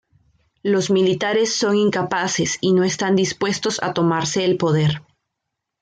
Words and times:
Los 0.63 0.89
militares 0.89 1.53
son 1.53 1.75
incapaces 1.77 2.57
y 2.59 2.73
no 2.73 2.83
están 2.83 3.15
dispuestos 3.15 3.79
a 3.83 3.93
tomarse 3.93 4.43
el 4.45 4.57
poder. 4.57 5.03